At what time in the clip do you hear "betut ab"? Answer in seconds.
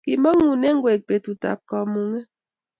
1.09-1.59